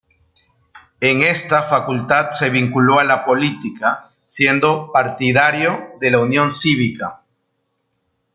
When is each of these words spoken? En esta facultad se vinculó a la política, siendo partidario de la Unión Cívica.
En 0.99 1.19
esta 1.21 1.61
facultad 1.61 2.31
se 2.31 2.49
vinculó 2.49 2.97
a 2.97 3.03
la 3.03 3.23
política, 3.23 4.09
siendo 4.25 4.89
partidario 4.91 5.89
de 5.99 6.09
la 6.09 6.17
Unión 6.17 6.51
Cívica. 6.51 7.21